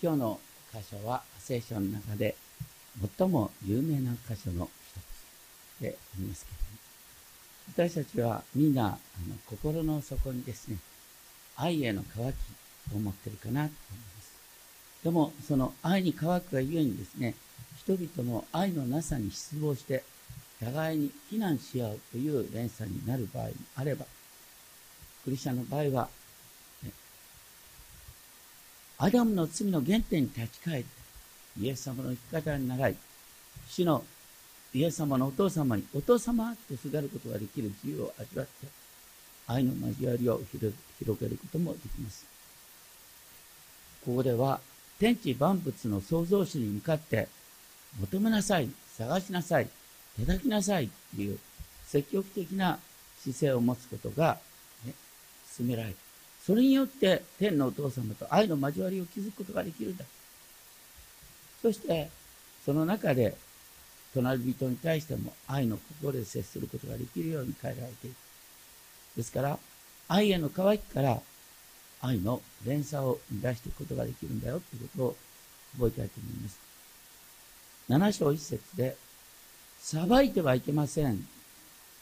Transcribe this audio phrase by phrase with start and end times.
[0.00, 0.40] 今日の
[0.72, 2.36] 箇所は聖書の中で
[3.18, 5.00] 最も有名な箇所の一
[5.80, 6.56] つでありますけれ
[7.76, 8.98] ども、私たちはみんなあの
[9.46, 10.76] 心の底にですね、
[11.56, 12.32] 愛への渇
[12.90, 14.32] きを持ってるかなと思います。
[15.02, 17.34] でも、その愛に乾くがゆえにですね、
[17.76, 20.04] 人々の愛のなさに失望して、
[20.60, 24.06] 互いに非難し合うという連鎖になる場合もあれば、
[25.24, 26.08] クリスチャンの場合は、
[29.00, 30.88] アダムの罪の原点に立ち返って、
[31.60, 32.96] イエス様の生き方に習い、
[33.68, 34.04] 主の
[34.74, 38.66] イエス様のお父様にお父様とすがることができる自由を味わって、
[39.46, 40.74] 愛の交わりを広
[41.20, 42.26] げることもできます。
[44.04, 44.60] ここでは、
[44.98, 47.28] 天地万物の創造主に向かって、
[48.00, 49.68] 求めなさい、探しなさい、
[50.18, 51.38] 叩きなさいという
[51.86, 52.80] 積極的な
[53.22, 54.38] 姿勢を持つことが、
[54.84, 54.92] ね、
[55.56, 55.96] 進められる。
[56.48, 60.06] それによって天のお父様と愛の交わりを築くことができるんだ。
[61.60, 62.08] そして、
[62.64, 63.36] その中で、
[64.14, 68.16] 隣人に対しても愛の心で接することができるように変えられていく。
[69.18, 69.58] ですから、
[70.08, 71.20] 愛への渇きから
[72.00, 75.16] 愛の連鎖を生み出していくことができるんだよということを
[75.74, 76.58] 覚えたいと思います。
[77.90, 78.96] 7章1節で、
[79.80, 81.28] 裁いてはいけません。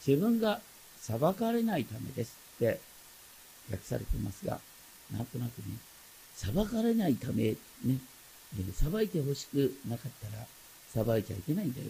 [0.07, 0.61] 自分が
[1.01, 2.86] 裁かれないためですって
[3.71, 4.59] 訳されてますが、
[5.11, 5.65] なんとなくね、
[6.35, 10.45] 裁かれないため、ね、えー、裁いてほしくなかったら、
[11.05, 11.87] 裁いちゃいけないんだよ。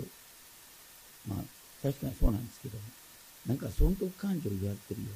[1.28, 1.38] まあ、
[1.82, 2.78] 確かにそうなんですけど、
[3.48, 5.08] なんか損得感情言われてるよ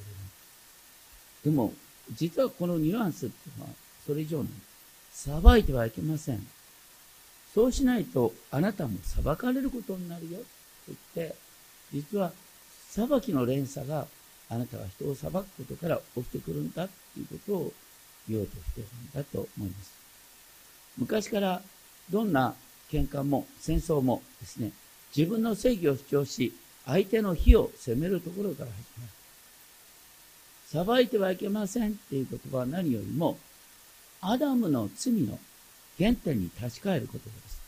[1.44, 1.56] うでね。
[1.56, 1.72] でも、
[2.14, 3.70] 実はこのニュアンスっていうのは、
[4.06, 4.54] それ以上なんで
[5.12, 5.30] す。
[5.30, 6.46] 裁いてはいけません。
[7.54, 10.38] そうしないと、あなたも裁かれることになるよ。
[10.38, 10.44] と
[10.88, 11.36] 言って、
[11.92, 12.32] 実は、
[12.90, 14.06] 裁きの連鎖が
[14.52, 17.72] あなたは人を裁くことから起きてくるんだっていうことを
[18.28, 19.92] 言おうとしているんだと思います。
[20.98, 21.62] 昔から
[22.10, 22.54] どんな
[22.90, 24.72] 喧嘩も戦争もですね、
[25.16, 26.52] 自分の正義を主張し、
[26.84, 29.06] 相手の非を責めるところから始ま
[30.84, 30.86] る。
[30.86, 33.38] 裁いてはいけませんっていう言葉は何よりも、
[34.20, 35.38] アダムの罪の
[35.96, 37.62] 原点に立ち返ることです。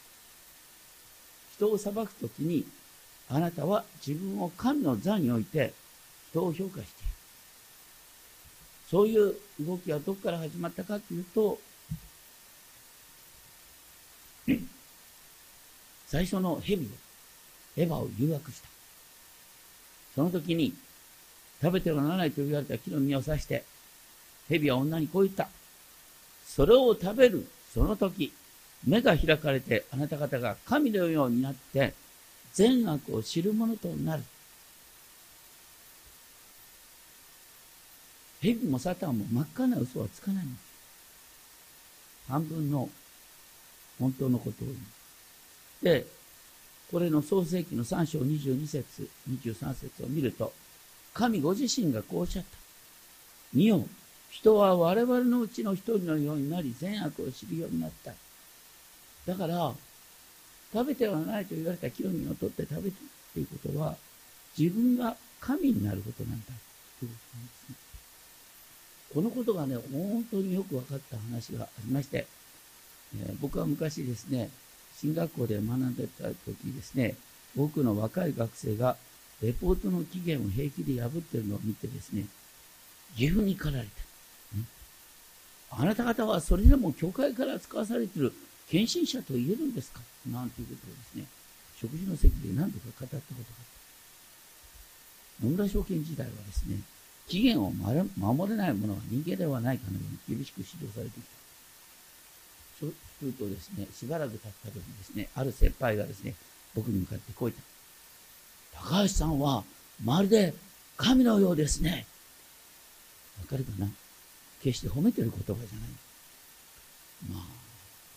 [1.57, 2.67] 人を裁くときに、
[3.31, 5.73] あなたは自分を神の座において
[6.35, 7.13] 人を評価している。
[8.91, 11.59] そういう動きはどこから始まったかというと、
[16.07, 16.89] 最初の蛇を、
[17.77, 18.69] エヴァを誘惑した。
[20.15, 20.75] その時に、
[21.63, 23.65] 食べてはならないと言われた木の実を刺して、
[24.49, 25.49] 蛇は女にこう言った。
[26.47, 28.33] それを食べる、その時、
[28.87, 31.95] 目が開かれて、あなた方が神のようになって、
[32.53, 34.25] 善悪を知るものとなる。
[38.45, 40.65] 蛇もサタンも真っ赤な嘘はつかないんです。
[42.29, 42.91] 半分の
[43.99, 44.79] 本当のことを言う。
[45.83, 46.07] で、
[46.91, 50.53] これの創世記の3章22節、23節を見ると、
[51.15, 52.59] 神ご自身がこうおっしゃった。
[53.55, 53.87] 見よ、
[54.31, 58.13] 人は我々のうちの一人のようになり善悪を知るようになった。
[59.27, 59.73] だから、
[60.73, 63.97] 食べてはないと言われた木の実を取って食べるっていうことは、
[64.59, 66.47] 自分が神になることなんだ
[66.99, 67.85] ということなんですね。
[69.15, 72.27] このことがね、本当によく分かった話がありまして、
[73.17, 74.51] えー、僕は昔ですね、
[74.97, 77.15] 進学校で学んでた時ですね、
[77.57, 78.97] 多くの若い学生が
[79.41, 82.27] レポートの期限を平気で破ってるのを見てですね、
[83.17, 83.95] 岐阜に駆られた。
[85.77, 88.33] あなた方はそれでも教会から使わされてる
[88.69, 90.01] 献身者と言えるんですか？
[90.31, 91.27] なんていうことをですね、
[91.81, 93.47] 食事の席で何度か語ったことがあっ
[95.41, 95.47] た。
[95.47, 96.79] 野村証券時代はですね、
[97.29, 101.29] 期限を守れない者は人間ではないかのように厳しく指導されてきた。
[102.81, 106.35] そうするとですね、しばらく経った時にですね、ある先輩がですね、
[106.75, 107.63] 僕に向かってこう言っ
[108.73, 108.81] た。
[108.81, 109.65] 高橋さんは
[110.05, 110.53] まるで
[110.97, 112.07] 神のようですね。
[113.41, 113.89] わかるかな？
[114.63, 115.89] 決して褒めてる言葉じゃない。
[117.31, 117.47] まあ、わ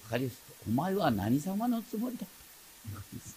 [0.09, 2.25] かりやすく、お前は何様のつもりだ？
[2.25, 3.36] ということです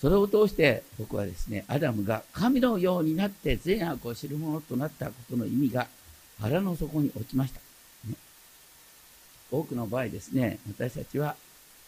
[0.00, 5.88] それを通して僕はですね、アダムが神のようになって善悪を知るものとなったことの意味が
[6.40, 7.60] 腹の底に落ちました。
[8.08, 8.14] ね、
[9.50, 11.36] 多くの場合ですね、私たちは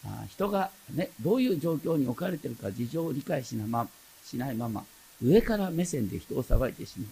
[0.05, 3.87] あ人が、ね、どういう状況に置かれているか事情を理解しなま
[4.23, 4.85] しないまま、
[5.21, 7.09] 上から目線で人を裁いてしまう。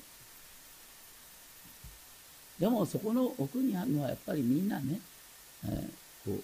[2.62, 5.00] でもそこの奥にあるのはやっぱりみんなね、
[5.66, 6.44] えー、こう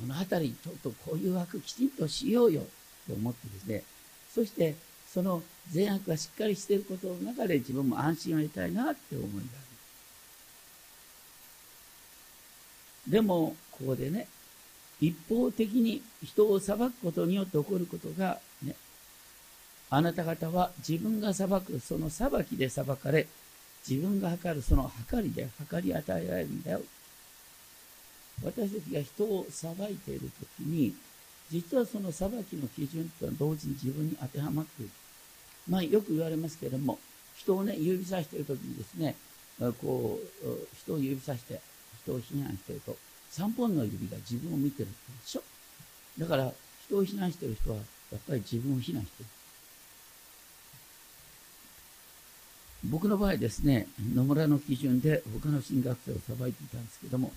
[0.00, 2.64] この辺りちょっとこういう枠きちんとしようよ
[3.06, 3.82] と思ってですね、
[4.34, 4.74] そして
[5.12, 9.40] その善悪がしっかりしていることの中で自分も安心を得たいなって思いがあ
[13.06, 13.12] る。
[13.12, 14.26] でも、ここでね、
[15.00, 18.74] 一方的に人を裁くことによって起こることが、ね、
[19.90, 23.26] あなた方は自分が裁くその裁きで裁かれ、
[23.88, 26.82] 自分が測るその測りで測り与えられるんだよ。
[28.44, 30.94] 私たちが人を裁いているときに、
[31.50, 34.90] 実はその裁きの基準とは同時に自分に当てはまっている。
[35.68, 36.98] まあ、よく言われますけれども、
[37.36, 39.16] 人をね、指さしているときにですね、
[39.80, 41.60] こう、人を指さして、
[42.02, 42.96] 人を非難していると、
[43.32, 44.94] 3本の指が自分を見てるで
[45.24, 45.42] しょ。
[46.18, 46.52] だから、
[46.86, 47.82] 人を非難している人は、や
[48.16, 49.30] っぱり自分を非難している。
[52.84, 57.32] 僕の場合ですね、野村の基準で他の進学生を裁いていたんですけども、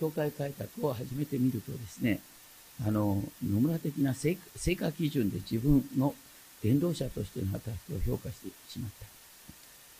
[0.00, 2.20] 教会改革を始めてみるとですね、
[2.82, 4.36] あの、野村的な成
[4.76, 6.14] 果基準で自分の
[6.62, 9.06] 伝道者としての働きを評価してしまった。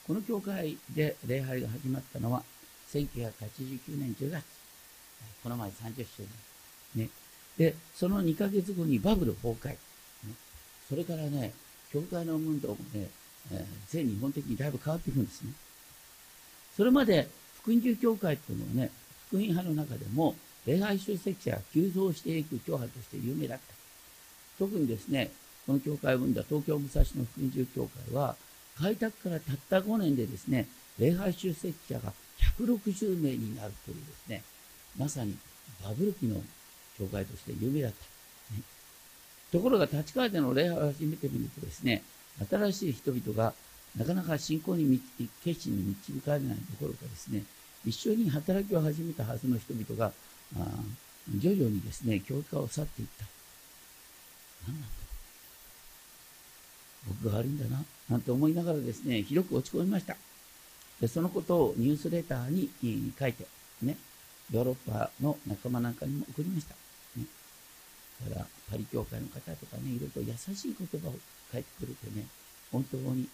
[0.07, 2.43] この教会で礼拝が始まったのは、
[2.93, 4.45] 1989年10月。
[5.43, 6.23] この前30周
[6.95, 7.05] 年。
[7.05, 7.11] ね。
[7.59, 9.69] で、その2ヶ月後にバブル崩壊。
[9.69, 9.77] ね、
[10.89, 11.53] それからね、
[11.93, 13.09] 教会の運動もね、
[13.53, 15.53] えー、全日本的にだいぶ変わっていくんですね。
[16.77, 17.29] それまで
[17.61, 18.91] 福音旧教会っていうのはね、
[19.29, 20.35] 福音派の中でも
[20.67, 23.75] 礼拝出席者が急増していく教派として有名だった。
[24.59, 25.31] 特にですね、
[25.67, 28.37] この教会を生んだ東京武蔵野福音旧教会は、
[28.79, 30.69] 開拓からたった5年でですね、
[30.99, 32.13] 礼拝出席者が
[32.59, 34.43] 160名になるというですね、
[34.97, 35.37] まさに
[35.83, 36.43] バブル期の
[36.99, 38.55] 教会として有名だった。
[38.55, 38.63] ね、
[39.53, 42.03] ところが立川での礼拝を始めてみるとですね、
[42.51, 43.55] 新しい人々が
[43.97, 45.01] なかなか信仰に
[45.45, 47.45] 決心に導かれないところかですね、
[47.85, 50.13] 一緒に働きを始めたはずの人々が、
[51.39, 53.25] 徐々にですね、教会を去っていった。
[54.67, 54.89] 何なんだ
[57.07, 60.17] 僕が悪いんだな、なんて思いながらですね、ひどく落ち込みました。
[61.01, 62.71] で、そのことをニュースレターに
[63.19, 63.47] 書いて、
[63.83, 63.99] ね、
[64.51, 66.75] ヨーロッパの仲間なんかにも送りました。
[67.17, 67.27] ね、
[68.29, 71.15] だから、パリ教会の方とかね、いろいろと優しい言葉を
[71.53, 72.27] 返ってくれてね、
[72.73, 73.29] 本当に、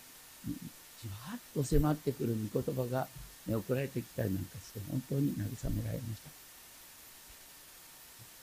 [1.00, 3.08] じわっと迫ってくる御言葉が、
[3.46, 6.31] ね、送られてきたりなんかして、本当に慰められました。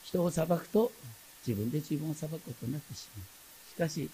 [0.07, 0.89] 人を裁くと、
[1.45, 3.69] 自分で自分を裁くことになってしまう。
[3.69, 4.09] しかし、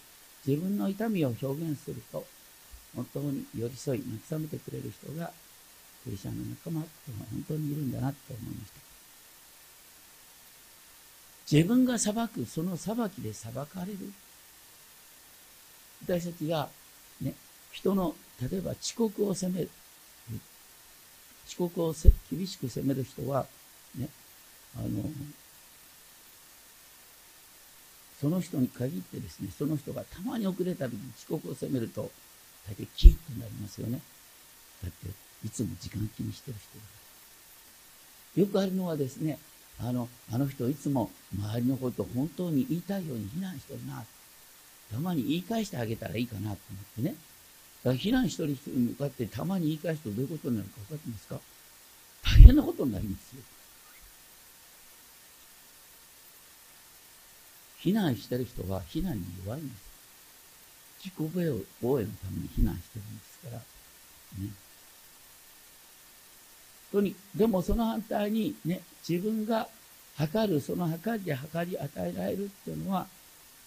[0.46, 2.26] 自分の痛みを表現すると、
[2.96, 5.32] 本当に寄り添い、慰めてくれる人が、
[6.04, 8.80] クリスチャンの仲間っていうのは本当にいるんだなって思いました。
[11.52, 13.98] 自分が裁く、その裁きで裁かれる。
[16.06, 16.70] 私たちが、
[17.22, 17.36] ね、
[17.72, 19.70] 人の、例えば遅刻を責める。
[21.48, 21.94] 遅刻を
[22.32, 23.46] 厳しく責める人は、
[23.96, 24.10] ね、
[24.76, 25.04] あの、
[28.24, 32.10] その人に限ってですね、その人がたまに遅れた時に遅刻を責めると、
[32.66, 34.00] 大体キーッとなりますよね。
[34.82, 35.08] だって、
[35.46, 36.92] いつも時間気にしてる人だか
[38.38, 38.42] ら。
[38.44, 39.40] よくあるのはですね、
[39.78, 44.06] あの、あの人いつも周りのことを本当に言いたいように非難してるな。
[44.90, 46.58] たまに言い返してあげたらいいかなと思っ
[46.96, 47.16] てね。
[47.84, 51.42] だから非難してる人に向かってたまに言い返すとどういうことになるか分かってますか？
[52.24, 53.42] 大変なことになりますよ。
[57.84, 59.84] 非難してる人は非難に弱いんです。
[61.04, 63.58] 自己防衛のために非難してるんですから。
[63.58, 64.50] ね。
[66.94, 69.68] とに、でもその反対にね、自分が
[70.16, 73.06] 測る、その測りで測り与えられるっていうのは、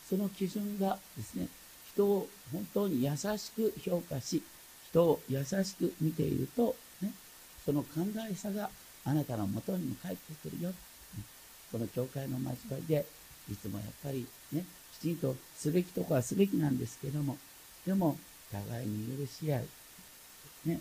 [0.08, 1.48] その基準がですね、
[1.92, 4.42] 人を本当に優しく評価し、
[4.88, 7.12] 人を優しく見ていると、ね、
[7.66, 8.70] その寛大さが
[9.04, 10.72] あなたのもとにも返ってくるよ。
[11.70, 13.04] この教会の交わりで、
[13.50, 14.64] いつもやっぱりね、
[14.98, 17.36] きちんとすべきとこはすべきなんですけども、
[17.86, 18.18] でも、
[18.52, 19.66] 互いに許し合い、ね、
[20.68, 20.76] え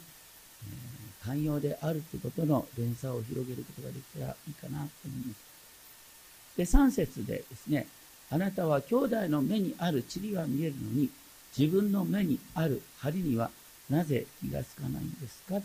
[1.23, 6.57] ー、寛容であるということの連鎖を広げることができたらいいかなと思います。
[6.57, 7.87] で、3節でですね、
[8.29, 11.09] あなたは兄弟の目にある塵は見えるのに、
[11.57, 13.49] 自分の目にある針には
[13.89, 15.61] なぜ気がつかないんですか？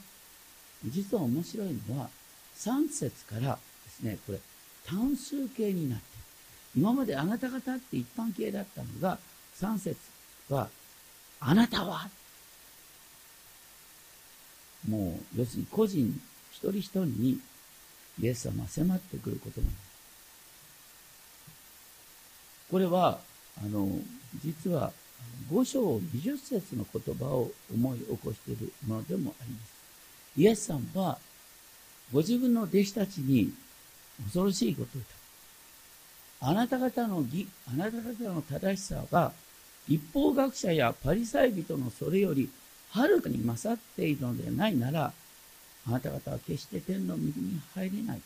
[0.86, 2.08] 実は面白いのは、
[2.56, 4.40] 3節からですね、これ、
[4.86, 6.09] 単数形になって
[6.76, 9.18] 今まであなた方って一般形だったのが、
[9.60, 9.96] 3節
[10.48, 10.68] は、
[11.40, 12.08] あなたは？
[14.88, 16.20] もう、要するに個人
[16.52, 17.40] 一人一人に
[18.20, 19.90] イエス様は迫ってくることなんです。
[22.70, 23.20] これは、
[23.62, 23.88] あの、
[24.44, 24.92] 実は、
[25.50, 29.72] 五章二十節の言葉を思い起こしているものでもあります。
[30.36, 31.18] イエス様は、
[32.12, 33.52] ご自分の弟子たちに
[34.24, 35.19] 恐ろしいことを言った。
[36.40, 39.32] あなた方の義、あなた方の正しさは、
[39.88, 42.48] 一方学者やパリサイ人のそれより
[42.90, 45.12] はるかに勝っているのではないなら、
[45.86, 48.20] あなた方は決して天の右に入れない。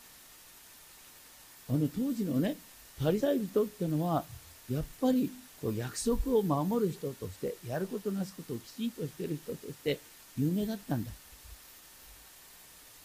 [1.69, 2.55] あの当時のね、
[3.01, 4.23] パリサイ人ってのは、
[4.71, 5.29] やっぱり
[5.61, 9.99] こう約束を守る人として、やることなすことをきちんとしてる人として
[10.37, 11.11] 有名だったんだ。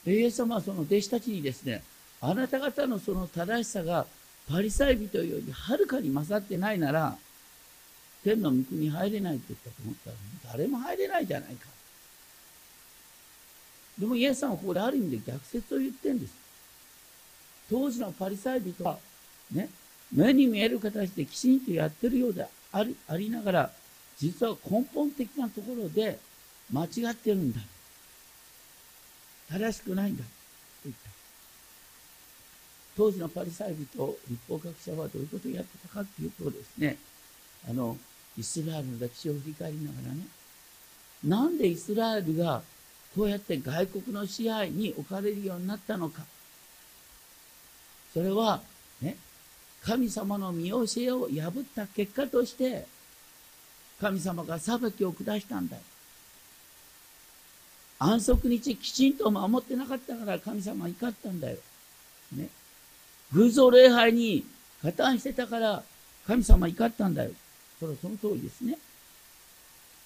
[0.06, 1.82] イエス様はその弟子たちにですね、
[2.20, 4.06] あなた方のその正しさが
[4.48, 7.16] パリサイ人よりはるかに勝ってないなら、
[8.22, 10.16] 天の御国に入れないって言ったと思ったら、
[10.52, 11.66] 誰も入れないじゃないか。
[13.98, 16.34] でもイエスさんはここである意味で逆説を言ってるんです。
[17.68, 18.98] 当時のパリサイ人は、
[19.52, 19.68] ね、
[20.12, 23.70] 目に見える形できちんとやってるようでありありながら、
[24.18, 26.18] 実は根本的なところで
[26.72, 27.60] 間違ってるんだ。
[29.50, 30.24] 正しくないんだ。
[30.24, 30.30] と
[30.84, 31.19] 言った。
[33.00, 36.98] 当時のパリサイ人、立法学者はどういうことをやってたかというとですね、
[37.66, 37.96] あの、
[38.36, 40.26] イスラエルの歴史を振り返りながらね、
[41.24, 42.60] なんでイスラエルが
[43.16, 46.26] こうやって外国の支配に置かれるようになったのか。
[48.12, 48.60] それは、
[49.00, 49.16] ね、
[49.82, 52.86] 神様の見教えを破った結果として、
[53.98, 55.82] 神様が裁きを下したんだよ。
[57.98, 61.56] 安息日きちんと守ってなかったから神様は怒ったんだよ。
[62.36, 62.50] ね。
[63.32, 64.44] 偶像礼拝に
[64.82, 65.82] 加担してたから
[66.26, 67.30] 神様怒ったんだよ。
[67.78, 68.78] それはその通りですね。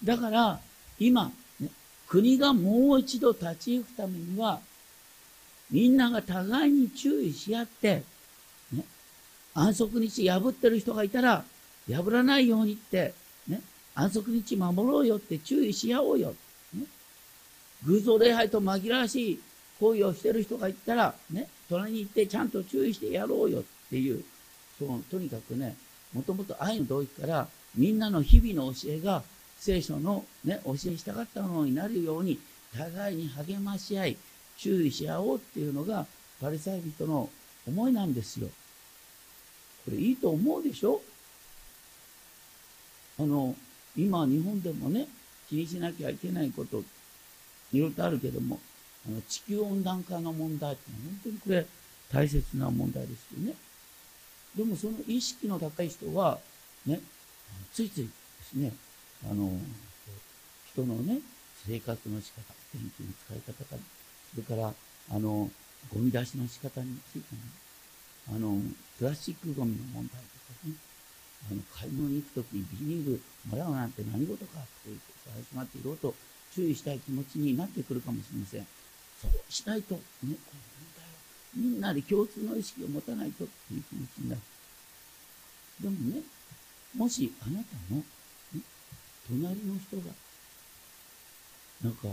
[0.04, 0.61] だから、
[0.99, 1.69] 今、ね、
[2.09, 4.61] 国がもう一度立ち行くためには、
[5.71, 8.02] みんなが互いに注意し合って、
[8.73, 8.85] ね、
[9.54, 11.45] 安息日破ってる人がいたら、
[11.90, 13.14] 破らないようにって、
[13.49, 13.61] ね、
[13.95, 16.35] 安息日守ろうよって注意し合おうよ。
[17.87, 19.40] 偶像礼拝と紛らわしい
[19.78, 24.25] 行為をしてる人がいたら、ね、隣に行ってちゃんと注意してやろうよっていう、
[24.78, 25.76] その、とにかくね、
[26.12, 29.23] もともと愛の動機から、みんなの日々の教えが、
[29.59, 32.38] 聖書のね、教えに従ったものになるように、
[32.76, 34.16] 互いに励まし合い、
[34.59, 36.06] 注意し合おうっていうのが、
[36.40, 37.30] パリサイ人の
[37.66, 38.49] 思いなんですよ。
[39.85, 41.00] これいいと思うでしょ？
[43.18, 43.54] あの、
[43.97, 45.09] 今日本でもね、
[45.49, 46.83] 気にしなきゃいけないこと
[47.73, 48.61] いろいろとあるけども、
[49.06, 51.66] あの地球温暖化の問題って本当にこれ
[52.12, 53.54] 大切な問題ですよね。
[54.56, 56.38] でもその意識の高い人は、
[56.87, 57.00] ね、
[57.73, 58.11] ついついで
[58.44, 58.73] すね、
[59.28, 59.50] あの、
[60.73, 61.18] 人のね、
[61.66, 63.76] 生活の仕方、電気の使い方か、
[64.30, 64.73] それから、
[65.11, 65.50] あの、
[65.92, 67.42] ゴミ出しの仕方についてね、
[68.28, 68.61] あの、
[68.99, 70.75] プラスチックゴミの問題とかね、
[71.50, 76.14] あの、買い物に行くときにビニールもらうなんて何事かということが始まっていろいろと
[76.54, 78.66] 注意したい気持ちになってくるかもしれません。
[79.33, 80.00] そうしないと、ね、
[81.54, 84.40] みんなで共通の意識を持たないとっていう気持ちになる。
[85.81, 86.23] でもね、
[86.97, 88.04] もしあなたの、ね、
[89.28, 90.12] 隣の人が、
[91.83, 92.09] なんか、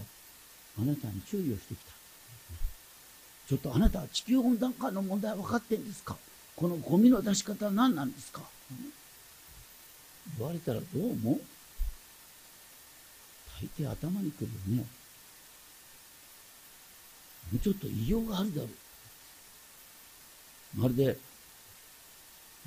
[0.80, 1.92] あなたに注意をしてきた。
[3.48, 6.16] ちょっとあなたは地球温暖化の問題分かってんですか？
[6.56, 8.42] このゴミの出し方は何なんですか、
[10.38, 11.42] 言われたらどう思う？
[13.62, 14.86] 大抵頭にくるよね。
[17.60, 18.70] ちょっと異様があるだろう。
[20.82, 21.18] まるで、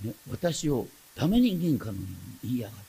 [0.02, 2.00] ね、私をダメ人間かのよ
[2.42, 2.84] うに言いやがって。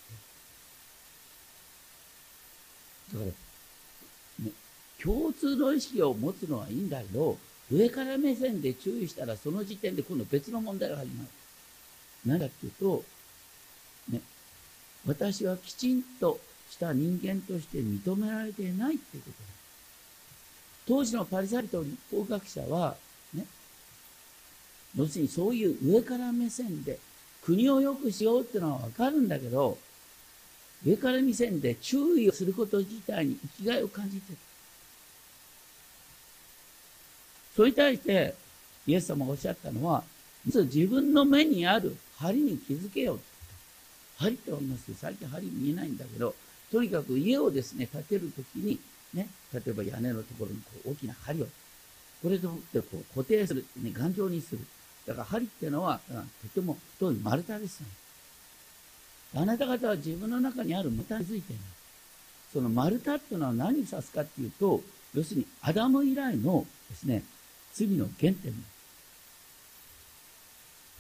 [3.14, 3.26] だか
[4.40, 4.52] ら、ね、
[5.02, 7.38] 共通の意識を持つのはいいんだけど、
[7.72, 11.30] 上から目線で注意したらその時点で今度別の問題が始まる。
[12.26, 13.04] 何だっていうと、
[14.10, 14.22] ね、
[15.08, 19.48] 私はきちんとした人間として認められていないっていうことだ
[20.88, 22.96] 当時のパリサリと立法学者は、
[23.34, 23.46] ね、
[24.96, 27.00] 要するにそういう上から目線で
[27.44, 29.78] 国を良くしようっていうのはわかるんだけど、
[30.86, 34.38] 上から目線で注意をすること自体に生きがいを感じてる。
[37.56, 38.36] それに対して、
[38.86, 40.04] イエス様がおっしゃったのは、
[40.46, 43.20] 実は自分の目にある針に気づけよ。
[44.18, 46.36] 針っておりますけど、最近針見えないんだけど、
[46.72, 48.80] とにかく家をですね、建てるときに、
[49.16, 51.48] ね、例えば屋根のところにこう大きな針を、
[52.22, 54.62] これとってこう固定する、ね、頑丈にする。
[55.08, 56.00] だから針っていうのは、
[56.42, 57.88] とても太い丸太ですね。
[59.36, 61.60] あなた方は自分の中にある丸太についてる。
[62.54, 64.82] その丸太っていうのは何を指すかっていうと、
[65.14, 67.24] 要するにアダム以来のですね、
[67.74, 68.54] 罪の原点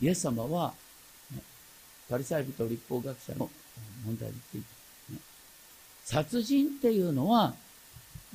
[0.01, 0.74] イエス様は、
[1.34, 1.41] ね、
[2.10, 3.50] パリサイ人立法学者の
[4.05, 5.19] 問題について、ね
[6.03, 7.55] 殺人っていうのは、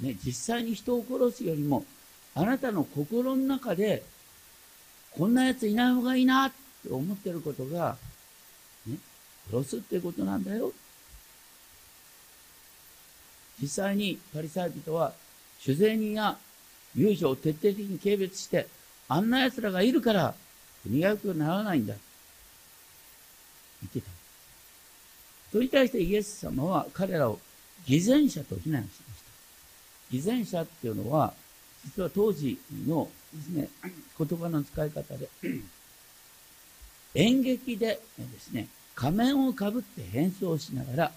[0.00, 1.84] ね、実際に人を殺すよりも、
[2.34, 4.02] あなたの心の中で、
[5.12, 6.52] こんな奴いない方がいいなっ
[6.82, 7.96] て思ってることが、
[8.86, 8.96] ね、
[9.50, 10.72] 殺すってことなんだよ。
[13.60, 15.12] 実際にパリサイ人は、
[15.58, 16.38] 酒税人や
[16.94, 18.66] 遊女を徹底的に軽蔑して、
[19.08, 20.34] あんな奴らがいるから、
[20.82, 21.94] 国が良くならないんだ。
[23.82, 24.06] 言ってた。
[25.52, 27.38] それに対してイエス様は彼らを
[27.86, 29.19] 偽善者と非難しました。
[30.10, 31.34] 偽善者っていうのは、
[31.84, 33.68] 実は当時のですね、
[34.18, 35.28] 言葉の使い方で、
[37.14, 41.12] 演劇でですね、仮面をかぶって変装しながら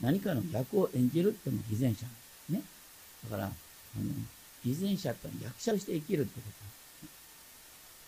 [0.00, 2.62] 何かの役を演じるっていうのが偽善者なんですね。
[3.30, 3.48] だから、あ
[3.98, 4.04] の、
[4.64, 6.40] 偽善者ってのは役者として生きるってこ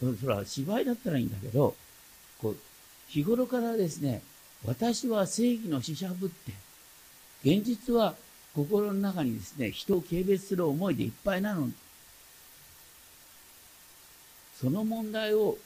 [0.00, 0.20] とです。
[0.20, 1.74] それは芝居だったらいいんだけど、
[2.40, 2.56] こう、
[3.08, 4.22] 日頃からですね、
[4.64, 6.52] 私は正義の使者ぶって、
[7.44, 8.14] 現実は
[8.54, 11.68] 心の中にですね、人を軽蔑する思いでいっぱいなの。
[14.60, 15.56] その問題を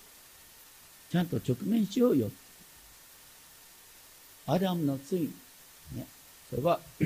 [1.10, 2.30] ちゃんと直面しようよ。
[4.46, 5.22] アダムの罪、
[5.94, 6.06] ね、
[6.50, 6.80] それは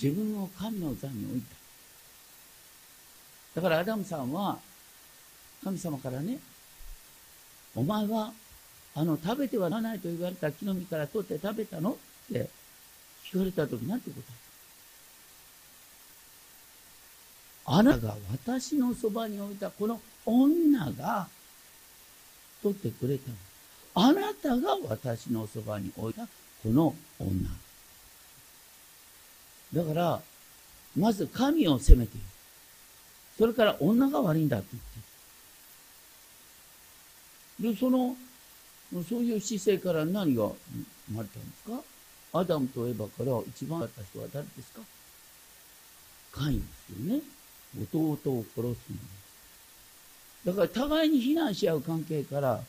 [0.00, 1.42] 自分を神の座に置い
[3.54, 3.60] た。
[3.60, 4.58] だからアダムさんは
[5.64, 6.38] 神様からね、
[7.74, 8.32] お前は
[8.94, 11.92] あの食べてはならないと言われた木の実から取って食べたの？
[11.92, 11.96] っ
[12.32, 12.48] て
[13.32, 14.22] 聞かれたときなんて答え
[17.66, 21.28] たあなたが私のそばに置いたこの女が
[22.62, 23.36] 取ってくれたの。
[23.98, 26.28] あなたが私のそばに置いた
[26.62, 27.48] この女。
[29.74, 30.22] だから、
[30.96, 32.26] まず神を責めている。
[33.38, 34.84] それから女が悪いんだって言っ
[37.64, 37.74] てる。
[37.74, 38.16] で、その、
[39.08, 40.44] そういう姿勢から何が
[41.08, 41.80] 生まれたんですか？
[42.38, 44.80] アダムとエバから一番あった人は誰ですか？
[46.32, 47.22] カインですよね。
[47.92, 48.16] 弟を
[48.54, 48.90] 殺す
[50.46, 52.62] のだから互いに非難し合う関係から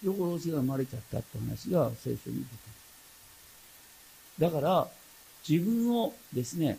[0.00, 2.48] 人殺しが生まれちゃったって話が聖書に出て
[4.38, 4.50] る。
[4.50, 4.88] だから、
[5.48, 6.78] 自分をですね、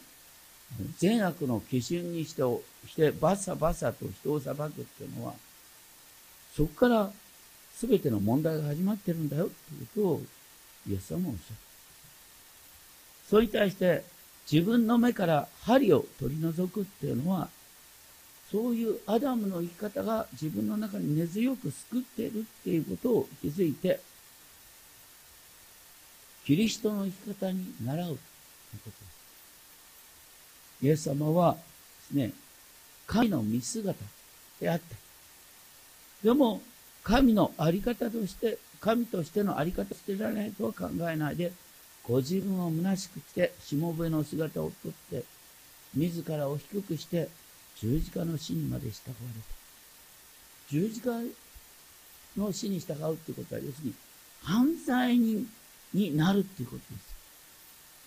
[0.99, 2.41] 善悪の基準にして
[2.87, 5.33] してバサバサと人を裁くっていうのは
[6.55, 7.11] そこから
[7.79, 10.21] 全ての問題が始まってるんだよっていうことを
[10.89, 11.55] イエス様はおっしゃる
[13.29, 14.03] それに対して
[14.51, 17.49] 自分の目から針を取り除くっていうのは
[18.51, 23.99] そういうアダムの生き方が自分の中に根強く救っているっていうことを気づいて、
[26.45, 28.19] キリストの生き方に習うというこ
[28.85, 30.85] とです。
[30.85, 31.59] イエス様はで
[32.07, 32.31] すね、
[33.05, 33.99] 神の見姿
[34.61, 34.95] であった。
[36.23, 36.61] でも、
[37.03, 41.51] 神のあり方として、神としてのあり方してられないとは考えないで、
[42.07, 45.23] ご自分を虚しくして、しもべの姿をとって、
[45.93, 47.29] 自らを低くして、
[47.79, 49.55] 十字架の死にまで従われた。
[50.69, 51.11] 十字架
[52.37, 53.93] の死に従うってことは、要するに、
[54.41, 55.45] 犯罪人
[55.93, 57.15] になるっていうことです。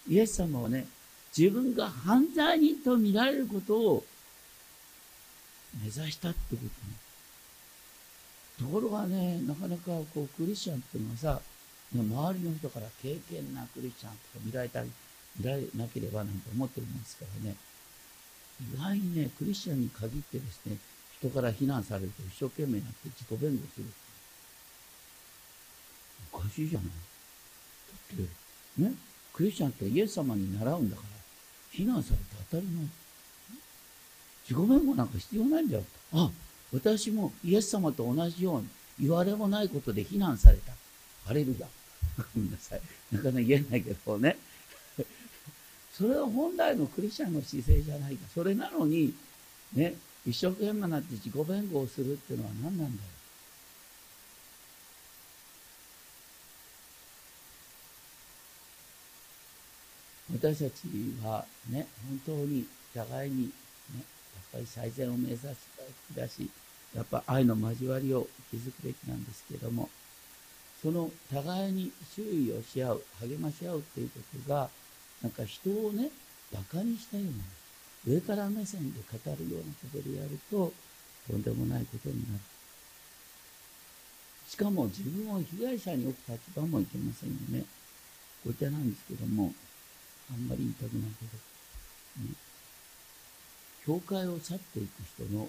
[0.09, 0.87] イエス様はね、
[1.37, 4.05] 自分が犯罪人と見られることを
[5.79, 6.71] 目指したってことね。
[8.59, 9.83] ところがね、なかなか
[10.15, 11.41] こうクリスチャンっていうのはさ、
[11.95, 14.91] 周りの人から敬虔なクリスチャンとか見られたり、
[15.39, 17.57] 見られなければなんて思ってるんですからね、
[18.75, 20.77] 意外にね、クリスチャンに限ってですね、
[21.19, 23.87] 人から非難されると一生懸命になって自己弁護する。
[26.33, 26.89] おかしいじゃない。
[26.89, 26.95] だ
[28.15, 28.27] っ
[28.77, 28.95] て、ね、
[29.33, 31.09] クリスチャンってイエス様に習うんだから、
[31.71, 32.85] 非難されて当たり前。
[34.49, 35.85] 自己弁護なんか必要ないんだよ。
[36.13, 36.31] あ、
[36.73, 38.69] 私もイエス様と同じように
[39.01, 40.73] 言われもないことで非難された。
[41.25, 41.69] ハレルヤ。
[42.17, 42.81] ごめんなさい。
[43.13, 44.37] なかなか言えないけどね。
[45.93, 48.27] それは本来のクリスチャンの姿勢じゃないか。
[48.33, 49.15] それなのに、
[49.75, 49.95] ね、
[50.27, 53.09] 一生懸命なって自己弁護をするっていうのは何なんだよ。
[60.33, 60.87] 私たち
[61.25, 63.51] はね、本当に互いにね、
[63.97, 64.05] やっ
[64.53, 65.47] ぱり最善を目指す
[66.09, 66.49] べきだし、
[66.95, 69.91] やっぱ愛の交わりを築くべきなんですけども、
[70.83, 74.71] その互いに注意をし合う、励まし合うっていうことが、
[75.23, 76.11] なんか人をね、
[76.53, 80.73] 馬鹿にしたような、上から目線で語るようなことでやると、
[81.29, 82.41] とんでもないことになる。
[84.49, 87.65] しかも自分を被害者に置く立場もいけませんよね。
[88.43, 89.53] こちらなんですけども、
[90.33, 92.35] あんまり言いたくないけど、ね、
[93.85, 95.49] 教会を去っていく人の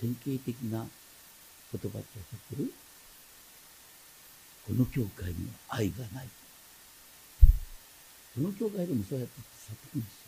[0.00, 0.88] 典型的な言
[1.72, 2.72] 葉って分かってる？
[4.66, 6.28] この教会には愛がない。
[8.36, 10.22] どの教会でもそうやって去っていくんです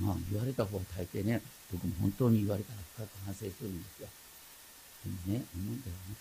[0.00, 0.06] よ。
[0.06, 4.08] まあ言われた方は大抵ね、僕も本当に言われたら深く反省するんですよ。
[5.04, 6.16] でもね、思うんだよね。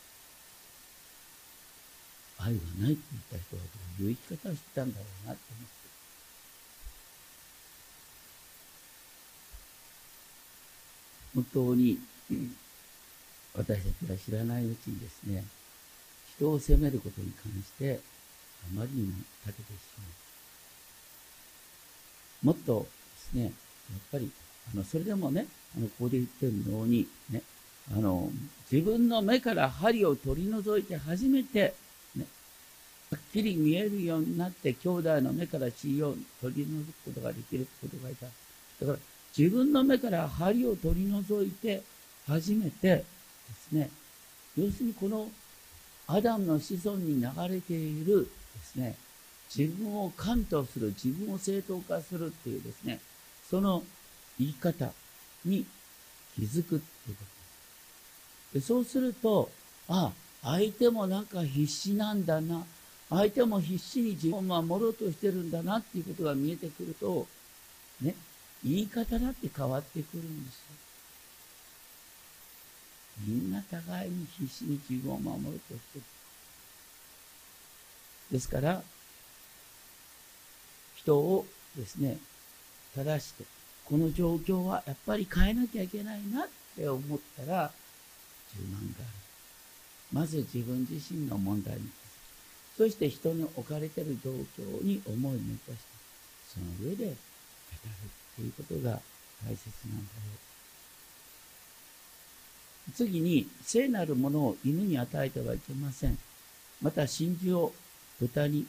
[2.40, 3.62] 愛がないって言った人は
[3.98, 5.78] どういう生き方をしてたんだろうなって思って。
[11.34, 12.00] 本当に、
[13.56, 15.44] 私たちが知らないうちにですね、
[16.38, 18.00] 人を責めることに関して
[18.76, 19.14] あまりにも
[19.46, 20.04] 長けてしま
[22.44, 22.48] う。
[22.48, 23.52] もっとですね、やっ
[24.12, 24.32] ぱり、
[24.74, 27.42] あの、それでもね、あの、ここで言ってるように、ね、
[27.92, 28.30] あの、
[28.72, 31.74] 自分の目から針を取り除いて初めて、
[32.16, 32.26] ね、
[33.12, 38.26] はっきり見えるようになって、兄弟の目から血を取り除くことができるってことがいた。
[38.26, 38.32] だ
[38.86, 39.00] から、
[39.36, 41.82] 自分の目から針を取り除いて、
[42.28, 43.06] 初めてで
[43.70, 43.90] すね、
[44.58, 45.30] 要するにこの
[46.08, 48.96] アダムの子孫に流れているですね、
[49.56, 53.00] 自分を関東する、自分を正当化するっていうですね、
[53.50, 53.84] その
[54.40, 54.92] 言い方
[55.46, 55.66] に
[56.36, 57.24] 気づくっていうこ
[58.54, 59.50] とですそうすると、
[59.88, 60.12] あ、
[60.44, 62.66] 相手もなんか必死なんだな、
[63.10, 67.28] 相手も必死に自分を守ろうとしてるんだなっていうことが見えてくると、
[68.02, 68.16] ね、
[68.64, 70.87] 言い方だって変わってくるんですよ。
[73.26, 76.04] みんな互いに必死に自分を守ろうとしてる。
[78.32, 78.84] ですから、
[80.96, 82.18] 人をですね、
[82.96, 83.44] 正して、
[83.86, 87.72] この状況はやっぱり変えなきゃいけないなって思ったら、
[88.56, 89.08] 柔軟がある。
[90.12, 91.90] まず自分自身の問題に
[92.78, 95.82] そして人に置かれてる状況に思いをめかして、
[96.48, 97.16] その上で語るっ
[98.36, 99.02] ていうことが
[99.44, 100.38] 大切なんだよ。
[102.96, 106.18] 次に、聖なるものを犬に与えてはいけません。
[106.82, 107.74] また、真珠を
[108.20, 108.66] 豚に、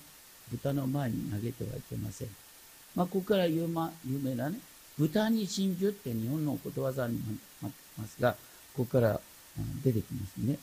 [0.51, 2.29] 豚の前に投げてはいけません。
[2.95, 4.59] まあ、ここから有名有名なね、
[4.99, 7.21] 豚に真珠って日本のことわざに
[7.63, 8.33] なってますが、
[8.75, 9.21] ここから
[9.85, 10.59] 出てきますね。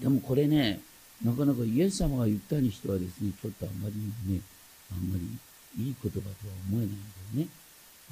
[0.00, 0.80] でもこれね、
[1.24, 3.94] なかなかイエス様が言ったにしてはですね、ちょっとあまり
[4.32, 4.40] ね、
[4.90, 6.30] あんまりいい言葉とは
[6.68, 6.90] 思えないん
[7.34, 7.48] だよね。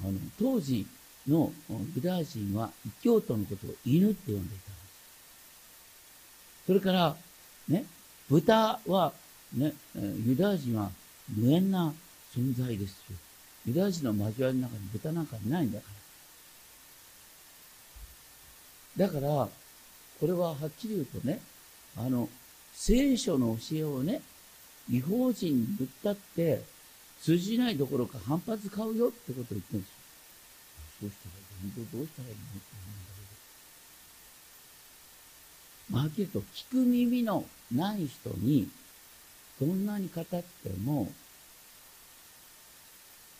[0.01, 0.85] あの、当時
[1.29, 1.51] の
[1.95, 4.79] ユダヤ人は異教徒のことを犬って呼んでいたんです。
[6.67, 7.15] それから、
[7.67, 7.85] ね、
[8.29, 9.13] 豚は、
[9.53, 10.91] ね、ユダヤ人は
[11.35, 11.93] 無縁な
[12.35, 13.17] 存在ですよ。
[13.65, 15.85] ユダヤ人の交わりの中に豚なんかいないんだか
[18.97, 19.07] ら。
[19.07, 19.49] だから、
[20.19, 21.39] これははっきり言うとね、
[21.97, 22.27] あの、
[22.73, 24.21] 聖書の教えをね、
[24.89, 26.63] 違法人に言ったって、
[27.21, 29.98] 通じないどころか反発買うよってことを言ってるんです
[31.05, 31.07] よ。
[31.07, 33.21] そうしたら、本当どうしたらいいのって思うんだけ
[35.89, 35.95] ど。
[35.95, 38.69] まあ、はっきりと、聞く耳のない人に、
[39.59, 40.43] どんなに語って
[40.83, 41.11] も、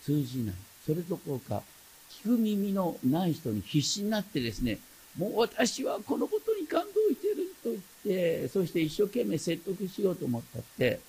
[0.04, 0.56] 通じない。
[0.86, 1.64] それどころか、
[2.10, 4.80] 聞く耳のない人に必死になってですね、
[5.18, 11.00] もう私はこのことに感動してると言って、そして一生懸命説得しようと思ったって、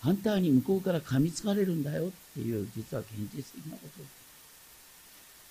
[0.00, 4.17] 反対に向こうから噛みつかれるんだよっていう、実は現実的なことです。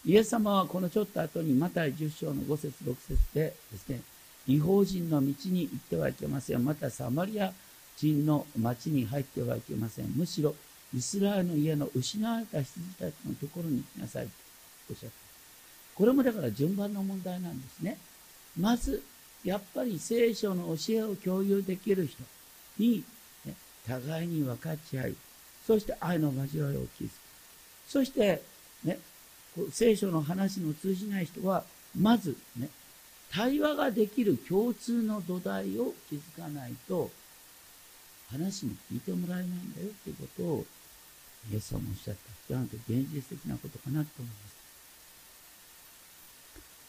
[0.08, 4.00] イエス様はこのちょっと後にマタイ10章の5節6節でですね、
[4.48, 6.64] 違法人の道に行ってはいけません。
[6.64, 7.52] またサマリア
[7.98, 10.14] 人の町に入ってはいけません。
[10.16, 10.56] むしろ
[10.96, 14.32] イスラエルの家の失われた羊たちのところに行きなさいと
[14.92, 15.16] おっしゃった。
[15.96, 17.98] これもだから順番の問題なんですね。
[18.58, 19.04] まず、
[19.44, 22.24] やっぱり聖書の教えを共有できる人
[22.78, 23.04] に、
[23.46, 23.54] ね、
[23.86, 25.16] 互いに分かち合い、
[25.66, 27.12] そして愛の交わりを築く。
[27.90, 28.42] そして、
[28.86, 29.00] ね、
[29.72, 31.64] 聖書の話の通じない人は、
[31.98, 32.70] まずね、
[33.32, 37.10] 対話ができる共通の土台を築かないと、
[38.30, 40.66] 話も聞いてもらえないんだよっていうことを、
[41.52, 42.54] イエス様おっしゃった。
[42.54, 44.56] ちゃんと現実的なことかなと思います。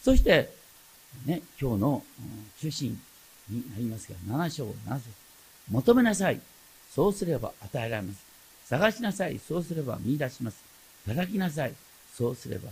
[0.03, 0.51] そして、
[1.27, 2.03] ね、今日の
[2.61, 3.01] 中心
[3.49, 5.05] になりますが、7章なぜ
[5.71, 6.41] 求めなさい。
[6.95, 8.25] そうすれば与えられます。
[8.67, 9.39] 探しなさい。
[9.39, 10.63] そうすれば見出します。
[11.07, 11.75] 叩きなさい。
[12.19, 12.71] そうすれば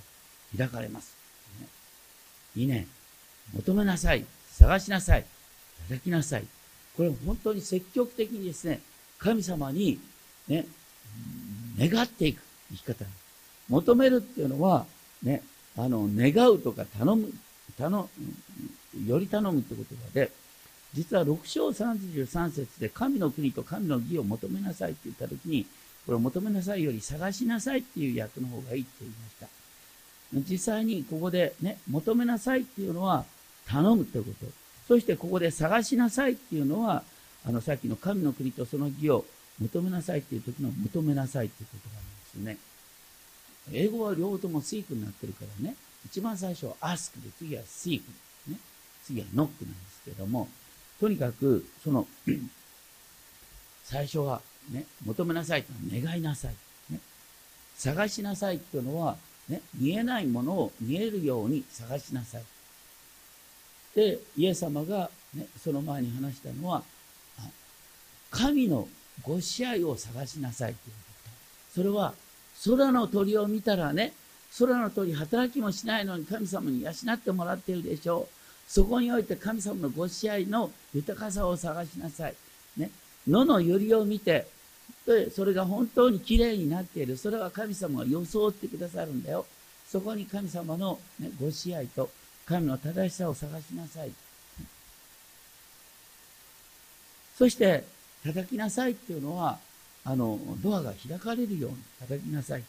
[0.56, 1.16] 開かれます。
[1.60, 1.68] ね、
[2.56, 2.88] いいね。
[3.54, 4.24] 求めなさい。
[4.50, 5.24] 探しなさい。
[5.88, 6.44] 叩きなさい。
[6.96, 8.80] これ本当に積極的にですね、
[9.18, 10.00] 神様に
[10.48, 10.66] ね、
[11.78, 13.04] 願っていく生き方。
[13.68, 14.84] 求めるっていうのは、
[15.22, 15.42] ね、
[15.76, 17.32] あの、願うとか頼む、
[17.78, 18.08] 頼む、
[19.06, 20.32] より頼むって言葉で、
[20.92, 25.66] 実は6章33節で神の国と神の義を求めなさいって言ったときに、
[26.06, 29.48] これを求めなさいより探しなさいっていう訳の方がいいって言いました。
[30.50, 33.24] 実際にここでね、求めなさいっていうのは
[33.68, 34.46] 頼むってこと。
[34.86, 37.02] そしてここで探しなさいっていうのは、
[37.44, 39.24] あのさっきの神の国とその義を
[39.60, 42.58] 求めなさいっていう時の求めなさいっていうことなんですね。
[43.72, 48.02] 英語は両方とも seek になってるからね、一番最初は ask で、次は seek
[48.48, 48.56] ね。
[49.04, 49.50] 次は knock なんで
[49.90, 50.48] すけども、
[51.00, 52.06] とにかく、その、
[53.84, 56.54] 最初はね、求めなさいとは願いなさい。
[56.90, 57.00] ね、
[57.76, 59.16] 探しなさいというのは、
[59.48, 62.42] ね、見えないものを見えるように探しなさい。
[63.94, 66.82] で、イエス様が、ね、その前に話したのは、
[68.30, 68.88] 神の
[69.22, 71.00] ご支配を探しなさいというこ
[71.70, 71.74] と。
[71.74, 72.14] それは、
[72.64, 74.12] 空の鳥を見たらね、
[74.58, 78.36] 空の鳥働きもしないのに神様に養ってもらっているでしょう。
[78.70, 82.34] そこにおいて神様のご支配の豊かさを探しなさい。
[82.76, 82.90] ね。
[83.26, 84.46] 野のゆりを見て、
[85.06, 87.16] でそれが本当にきれいになっている。
[87.16, 89.46] それは神様が装ってくださるんだよ。
[89.88, 92.10] そこに神様の、ね、ご支配と
[92.44, 94.10] 神の正しさを探しなさい。
[97.36, 97.84] そして、
[98.24, 99.58] 叩きなさいっていうのは、
[100.04, 102.64] あの、ドアが開かれるように叩きなさい。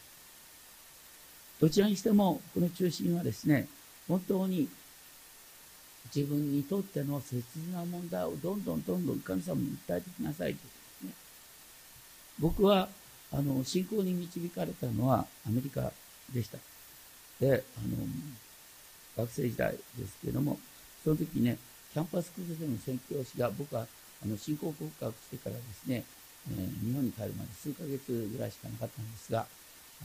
[1.60, 3.66] どちらにしても、この中心はですね、
[4.06, 4.68] 本当に
[6.14, 10.77] 自分にとっての切実な問題をどんどんどんどん神様に訴えてきなさいと。
[12.38, 12.88] 僕は、
[13.32, 15.92] あの、信仰に導かれたのはアメリカ
[16.32, 16.58] でした。
[17.40, 18.06] で、あの、
[19.16, 20.58] 学生時代ですけれども、
[21.04, 21.58] その時ね、
[21.92, 23.86] キャンパスクルでの宣教師が僕は
[24.22, 26.04] あの信仰告白してからですね、
[26.50, 29.46] えー、日本に帰るまで数ヶ月ぐらいしかなかったんですが、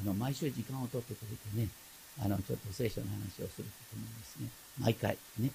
[0.01, 1.69] あの毎週時間を取ってくれてね、
[2.23, 5.51] あのちょっと聖書の話をするとともですね、毎回ね、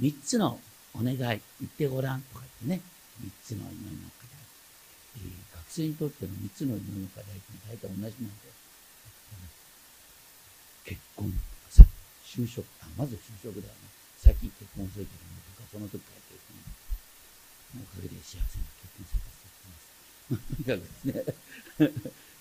[0.00, 0.58] 3つの
[0.94, 2.92] お願い言ってごらんとか言ってね、
[3.24, 4.08] 3つの祈りの
[5.72, 5.88] 課題。
[5.88, 8.12] えー、学生にとっての3つの祈りの課題って大体同じなん。
[8.12, 8.52] で、
[10.84, 11.32] 結婚
[11.70, 11.84] さ、
[12.24, 13.88] 就職、あ、まず就職だよね。
[14.18, 16.60] さっき結婚するけども、僕はその時から結婚。
[17.72, 19.88] おかげで幸せな結婚生活をしてます。
[20.44, 21.24] とにかくですね。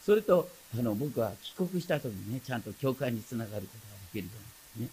[0.01, 2.61] それと、あの、僕は帰国した時にね、ちゃん。
[2.61, 4.31] と教会につながることができるよ
[4.77, 4.91] うにね。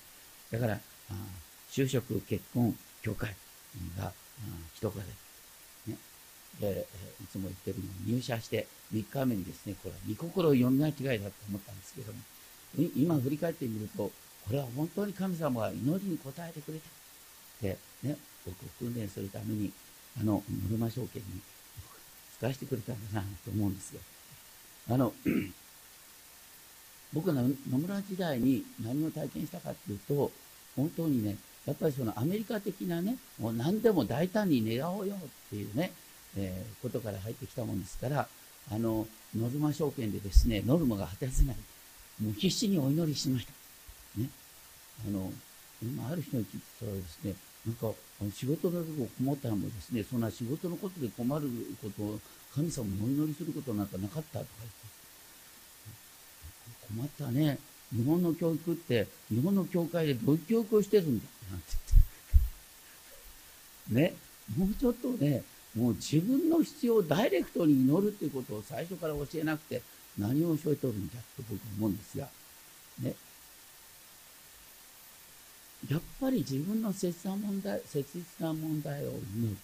[0.52, 1.14] だから、あ
[1.70, 3.34] 就職、結婚、教会
[3.98, 4.12] が、
[4.74, 5.98] 一言で、ね。
[6.60, 12.18] で、いつも言ってるように入社して3日目にですね、これは御心を読み間違いだと思ったんですけども、
[12.96, 14.10] 今振り返ってみると、
[14.46, 16.88] これは本当に神様が祈りに応えてくれた。
[17.62, 19.72] で、ね、僕を訓練するために、
[20.20, 21.40] あの、ノルマ証券に
[22.38, 24.00] 使わせてくれたんだなと思うんですよ。
[24.90, 25.12] あの、
[27.12, 30.30] 僕の野村時代に何を体験したかっていうと、
[30.76, 31.36] 本当にね、
[31.66, 35.18] やっぱりそのアメリカ的なね、もう何でも大胆に願おうよっ
[35.50, 35.92] ていうね、
[36.36, 38.28] えー、ことから入ってきたもんですから、
[38.70, 41.56] あの、ノルマ証券でですね、ノルマが果たせない。
[42.22, 43.52] もう必死にお祈りしました。
[44.20, 44.28] ね。
[45.06, 45.32] あの、
[45.82, 47.34] 今ある人に聞いたらですね、
[47.66, 47.92] なんか、
[48.34, 51.48] 仕事のことこ困ったらもですね、そんな仕事のことで困る
[51.80, 52.20] ことを
[52.54, 54.68] 神様にお祈りすることなんかなかったとか言
[57.06, 57.58] って、困ったね。
[57.94, 61.66] 日本の教育って、日本の教会でどういう教育をしてるんだなんて
[63.92, 64.12] 言って。
[64.12, 64.14] ね。
[64.56, 65.42] もうちょっとね、
[65.78, 69.80] もう自分の必要をダイレクトに祈るっていうことを最初から教えなくて、
[70.18, 72.28] 何を教えとるんじゃと僕は思うんですが、
[73.00, 73.14] ね。
[75.88, 79.56] やっぱり自分の切な問題、切実な問題を祈る。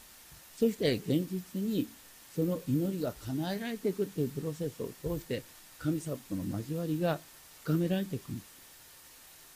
[0.56, 1.88] そして現実に
[2.34, 5.42] その祈りが叶えられていくというプロセスを通して
[5.80, 7.18] 神様との交わりが
[7.64, 8.42] 深められていくんで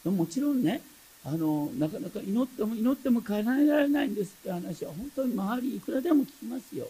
[0.04, 0.08] す。
[0.10, 0.80] もちろんね、
[1.28, 6.88] あの、なかなか祈っても祈っても叶えられないんですって話は本当に周りいくらでも聞きますよ。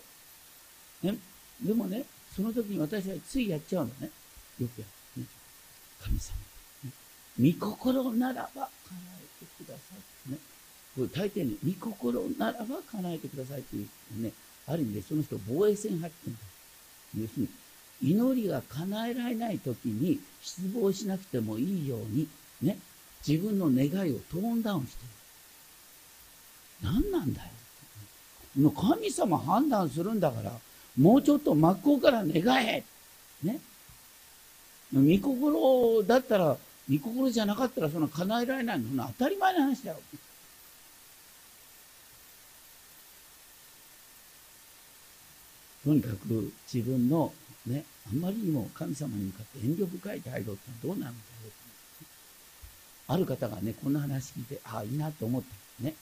[1.02, 1.16] ね、
[1.60, 2.04] でもね、
[2.36, 4.10] その時に私はついやっちゃうのね。
[4.60, 5.22] よくやる。
[5.22, 5.28] ね、
[6.00, 6.36] 神様。
[6.84, 9.00] ね、御心ならば叶
[9.40, 9.80] えてくださ
[10.28, 10.30] い。
[10.30, 10.38] ね。
[10.94, 14.30] これ大抵ね、御心ならば叶えてくださいっていうね、
[14.68, 16.38] ある意味でその人防衛線発見だ。
[17.22, 17.48] 要する
[18.02, 22.28] に、祈りが叶えられない時に失望しなくてもいいように、
[22.62, 22.78] ね、
[23.26, 25.02] 自分の願いをトーンダウンして
[26.84, 26.90] る。
[26.90, 27.48] 何なんだよ。
[28.58, 30.52] もう神様判断するんだから、
[30.96, 32.84] もうちょっと真っ向から願え。
[33.42, 33.60] ね。
[34.92, 36.56] 御心だったら、
[36.90, 40.00] 御心じゃなかったらそんな叶えられないの当たり前の話だよ。
[45.84, 47.32] とにかく自分の
[47.66, 51.67] ね、あまりにも神様に向かって遠慮深い態度ってどうなんだろう
[53.08, 55.42] ある方がね、こんな話聞いて、ああ、いいなと思っ
[55.78, 55.94] たね。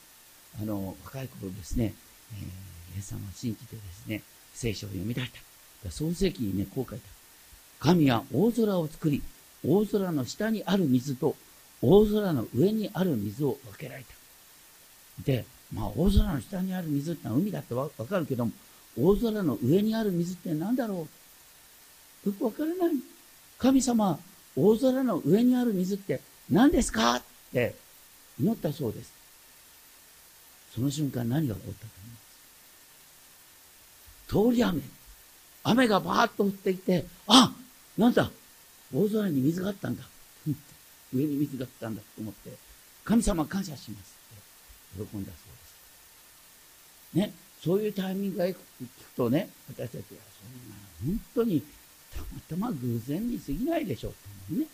[0.60, 1.94] あの、若い頃ですね、
[2.34, 5.30] えー、イエス様を信じてですね、聖書を読み出し
[5.84, 5.90] た。
[5.90, 7.08] 創世記にね、こう書いた。
[7.78, 9.22] 神は大空を作り、
[9.64, 11.36] 大空の下にある水と
[11.82, 14.14] 大空の上にある水を分けられた。
[15.22, 18.52] で、まあ、大空の下にある水ってのは海だってわかるけども、
[18.98, 21.06] 大空の上にある水って何だろ
[22.24, 22.28] う？
[22.28, 22.94] よくわからない。
[23.58, 24.18] 神様、
[24.56, 27.16] 大空の上にある水って何ですか？
[27.16, 27.74] って
[28.40, 29.12] 祈ったそうです。
[30.74, 31.86] その瞬間何が起こったと
[34.28, 34.52] 思います？
[34.52, 34.82] 通り雨。
[35.64, 37.52] 雨がバーッと降ってきて、あ
[37.98, 38.30] なんだ
[38.94, 40.04] 大空に水があったんだ。
[41.12, 42.50] 上に水があったんだと思って、
[43.04, 44.14] 神様感謝します。
[44.96, 45.30] 喜んだそうで
[47.24, 47.28] す。
[47.28, 47.32] ね、
[47.64, 48.58] そういうタイミングが聞く
[49.16, 50.06] とね、私たちはそ
[50.46, 51.62] んな本当に
[52.14, 54.14] たまたま偶然に過ぎないでしょ
[54.52, 54.66] うね。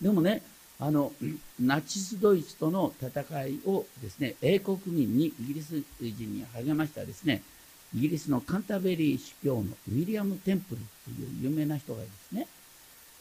[0.00, 0.42] でもね、
[0.78, 1.12] あの、
[1.58, 7.42] ナチスドイツとの戦いをですね、英国民に、イギリス人に励ましたですね、
[7.94, 12.46] イギリスのカンタベリー司教のウィリアム・テンプルという有名な人がですね、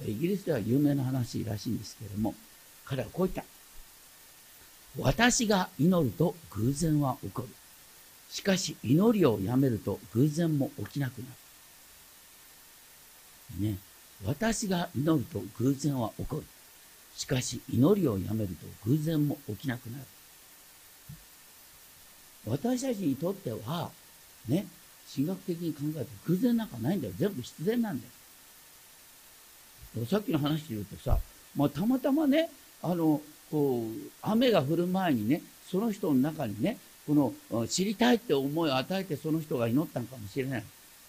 [0.06, 2.36] イギリスでは有名な話らしいんですけれども、
[2.84, 3.44] 彼はこう言った。
[4.98, 7.50] 私が祈ると偶然は起こる。
[8.30, 11.26] しかし祈りをやめると偶然も起きなくな
[13.60, 13.64] る。
[13.70, 13.78] ね。
[14.26, 16.44] 私が祈ると偶然は起こる。
[17.16, 20.04] しかし祈りをやめると偶然も起きなくなる。
[22.48, 23.90] 私たちにとっては、
[24.48, 24.68] ね、
[25.14, 27.14] 神学的に考えて偶然なんかないんだよ。
[27.18, 28.06] 全部必然なんだ
[30.00, 30.06] よ。
[30.06, 31.20] さっきの話で言うとさ、
[31.56, 32.50] まあ、たまたまね、
[32.82, 40.64] あの、こう、雨が降る前にね、その人の中にね、この、知りたいって思いを与えてその人が祈ったのかもしれない。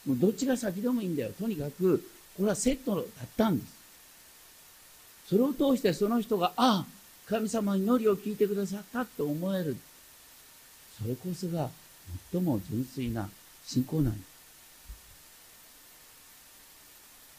[0.07, 1.33] もうどっちが先でもいいんだよ。
[1.33, 1.99] とにかく、
[2.37, 3.05] これはセットだっ
[3.37, 3.76] たんです。
[5.29, 6.87] それを通してその人が、ああ、
[7.27, 9.77] 神様祈りを聞いてくださったと思える。
[11.01, 11.69] それこそが
[12.33, 13.29] 最も純粋な
[13.65, 14.37] 信仰なんです。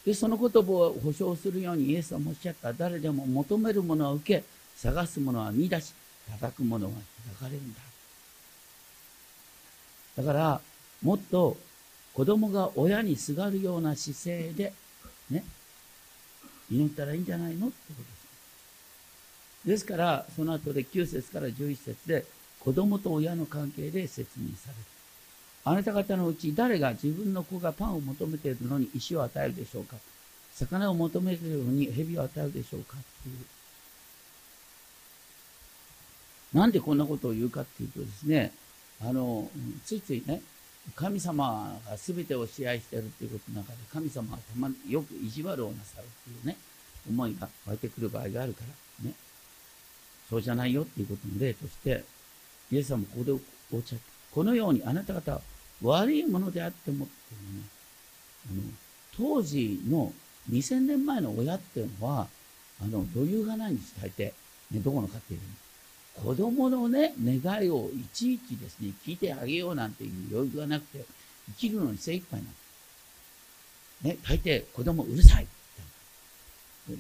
[0.05, 2.71] で、その言葉を保証するようにイエスはおっしゃった。
[2.73, 4.43] 誰でも求めるものは受け、
[4.75, 5.93] 探すものは見出し、
[6.29, 6.91] 叩くものは
[7.39, 7.79] 開かれるんだ。
[10.17, 10.61] だから、
[11.01, 11.57] もっと
[12.13, 14.73] 子供が親にすがるような姿勢で、
[15.29, 15.43] ね、
[16.69, 17.67] 祈ったらいいんじゃないの？
[17.67, 19.67] ってことです。
[19.67, 22.25] ですから、その後で9節から11節で、
[22.59, 24.79] 子供と親の関係で説明される。
[25.65, 29.95] あなた方のうち誰が自分の子がパンを求めているのに石を与えるでしょうか？
[30.53, 32.95] 魚を求めているのに蛇を与えるでしょうか？
[32.97, 33.35] っていう。
[36.57, 38.53] なんでこんなことを言うかっていうとですね、
[39.01, 39.49] あの、
[39.85, 40.41] ついついね、
[40.95, 46.57] 神様が全てを支配してるっていうことの中で、神様はたまによく意地悪をなさるっていうね、
[47.09, 48.61] 思いが湧いてくる場合があるか
[49.01, 49.13] らね、
[50.29, 52.03] そうじゃないよっていうことの例として、
[52.71, 53.39] イエス様ここでおっ
[53.85, 55.41] しゃって、このようにあなた方は
[55.81, 57.63] 悪いものであってもっていうね、
[58.51, 58.61] あの
[59.15, 60.13] 当時の
[60.49, 62.27] 2000年前の親っていうのは、
[62.81, 64.33] あの余裕がないんです、大抵。
[64.71, 65.41] ね、どこの家庭でも。
[66.23, 71.05] 子供のね、願いをいちいちですね、聞いてあげようなんていう余裕がなくて、
[71.49, 72.51] 生きるのに精一杯なんで
[74.01, 74.07] す。
[74.07, 75.47] ね、大抵子供うるさい。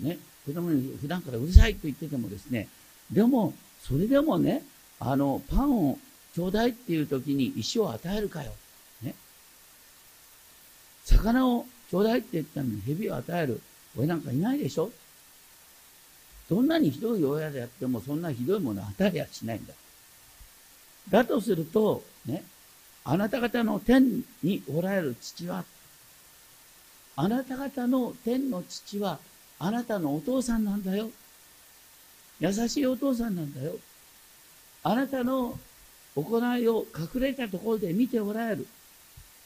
[0.01, 2.67] ね、子供に普段からうるさいと言っててもですね、
[3.11, 4.63] でも、それでもね、
[4.99, 5.97] あの、パンを
[6.35, 8.51] ちょうだいっていう時に石を与えるかよ。
[9.01, 9.15] ね。
[11.05, 13.61] 魚をちょうだいって言ったのに蛇を与える
[13.97, 14.91] 親なんかいないでしょ
[16.49, 19.73] どんなにひどい親であってもそんなひどいものを与えやしないんだ。
[21.09, 22.43] だとすると、ね、
[23.03, 25.65] あなた方の天におられる父は、
[27.15, 29.19] あなた方の天の父は、
[29.59, 31.09] あなたのお父さんなんだよ。
[32.39, 33.75] 優しいお父さんなんだよ。
[34.83, 35.57] あなたの
[36.15, 38.67] 行いを隠れたところで見ておられる。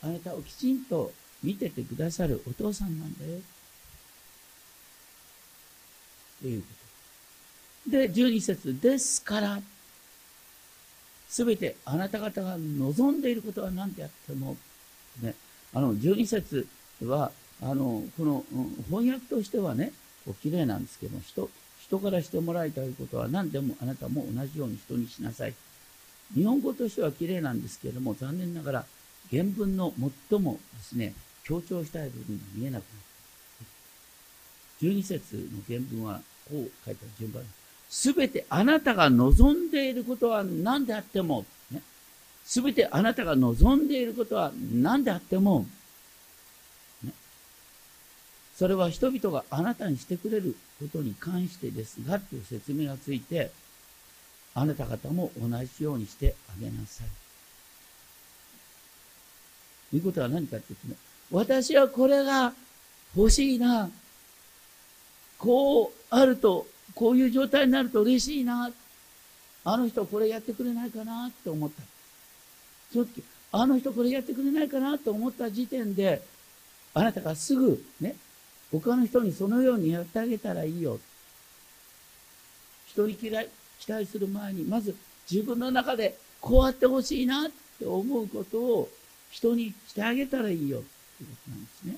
[0.04, 1.12] あなたをきちんと
[1.44, 3.40] 見ててくださるお父さんなんだよ。
[6.42, 6.81] ということ。
[7.88, 9.62] で、12節ですから、
[11.28, 14.58] すべてあなた方が望んでいることは何であっても、
[15.22, 15.34] ね、
[15.74, 16.67] あの、12節
[17.04, 18.44] は、あの、この、
[18.89, 19.94] 翻訳としてはね、
[20.26, 25.54] こう綺麗なんですけど人、人からしてもらいたいことは何でもあなたも同じように人にしなさい。
[26.36, 28.86] 日本語としては綺麗なんですけれども、残念ながら
[29.30, 29.94] 原文の
[30.30, 31.13] 最もですね、
[31.44, 32.91] 強調したい部分が見えなくなっ
[34.80, 37.61] て、12節の原文はこう書いた順番です。
[37.91, 41.45] すべてあなたが望んでいることは何であっても、
[42.45, 45.65] す、べてあなたが望んでいることは何であっても、
[47.04, 47.12] ね、
[48.56, 53.52] それは人々があなたにしてくれることに関してですが、という説明がついて、
[54.56, 57.08] あなた方も同じようにしてあげなさい。
[59.89, 60.96] ということは何かっていうとね、
[61.29, 62.54] 私はこれが
[63.17, 63.89] 欲しいな。
[65.37, 68.71] こうあるとこういう状態になると嬉しいな。
[69.63, 71.81] あの人これやってくれないかなって思った。
[72.92, 76.21] その時、あの人これやってくれないかなと思った時点で、
[76.94, 78.15] あなたがすぐね、
[78.71, 81.00] 他の人にそのようにやってあげたらいいよ。
[82.87, 83.48] 人に期待
[83.79, 84.96] 期待する前に、まず
[85.29, 88.89] 自分の中でこうやってほしいなって思うことを
[89.29, 90.87] 人にしてあげたらいいよって
[91.23, 91.96] ことなんですね。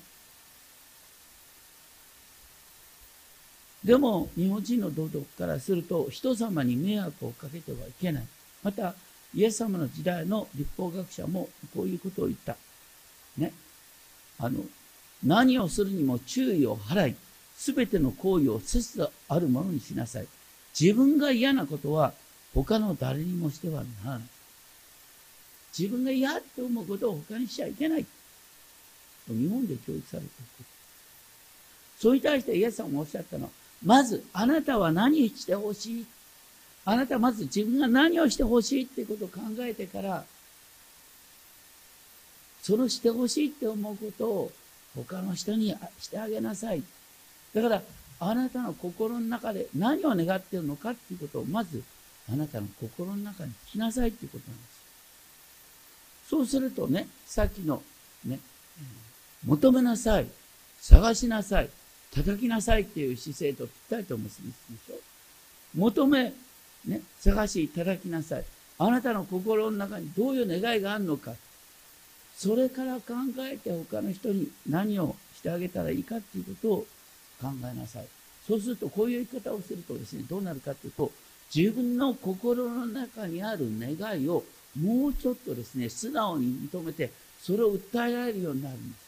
[3.84, 8.26] でも、日本人の道徳からすると、人様に迷惑をかけてはいけない。
[8.62, 8.94] また、
[9.34, 12.56] イエス様の時代の立法学者もこういうことを言った。
[13.36, 13.52] ね。
[14.38, 14.60] あの、
[15.22, 17.16] 何をするにも注意を払い、
[17.56, 20.26] すべての行為を節度あるものにしなさい。
[20.78, 22.12] 自分が嫌なことは
[22.54, 24.28] 他の誰にもしてはならない。
[25.76, 28.06] 自分が嫌って思うことを他にしちゃいけない。
[29.28, 30.28] 日本で教育されてい
[30.60, 30.66] る。
[31.98, 33.50] それに対してイエス様もおっしゃったのは、
[33.82, 36.06] まず、あなたは何してほしい？
[36.84, 40.24] あなたはまず自分が何をしてほしいっていうことを考えてから、
[42.62, 44.52] そのしてほしいって思うことを
[44.94, 46.82] 他の人にしてあげなさい。
[47.54, 47.82] だから、
[48.20, 51.82] あなたの心の中で何を願っているのかっていうことをまず
[52.32, 56.28] あなたの心の中に来なさいっていうことなんです。
[56.30, 57.82] そうするとね、さっきの
[58.24, 58.38] ね、
[59.44, 60.26] 求めなさい、
[60.80, 61.68] 探しなさい、
[62.14, 65.00] 叩きなさいっていう姿勢とぴったりと結びつくでしょ？
[65.76, 66.32] 求め、
[66.86, 68.44] ね、探し、叩きなさい。
[68.78, 71.32] あなたの心の中にどういう願いがあるのか。
[72.36, 76.86] それから考えて他の人に何をしてあげたらいいかっていうことを
[77.40, 78.06] 考えなさい。
[78.46, 81.10] そうすると、こういう言い方をするとですね、どうなるかというと、
[81.54, 84.44] 自分の心の中にある願いを
[84.80, 87.10] もうちょっとですね、素直に認めて、
[87.40, 89.04] それを訴えられるようになるんです。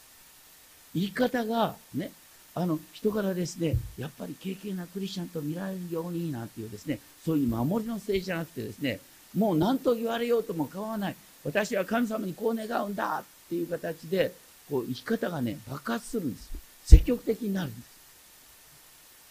[0.95, 2.11] 言い方が、ね、
[2.59, 8.99] あの、人からですね、やっぱり敬虔なクリスチャンと見られるようになんていうですね、そういう守りの政治じゃなくてですね、
[9.35, 11.15] もう何と言われようとも構わない。
[11.45, 14.33] 私は神様にこう願うんだっていう形で、
[14.71, 16.49] こう生き方がね、爆発するんです。
[16.83, 17.97] 積極的になるんです。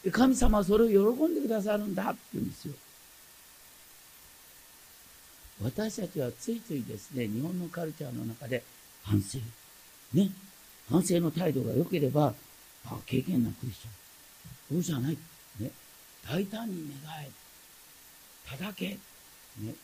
[0.04, 2.74] で神様はそれを喜んでくださるんだって言うんですよ。
[5.64, 8.62] 私たちはついついですね、日本のカルチャーの中で
[9.02, 9.38] 反省。
[10.14, 10.30] ね。
[10.88, 12.34] 反省の態度が良ければ、
[13.06, 13.92] 経験なクリスチャン。
[14.70, 15.18] そうじゃない。
[15.60, 15.70] ね。
[16.28, 17.30] 大胆に願え。
[18.48, 18.98] 叩け。
[19.58, 19.74] ね。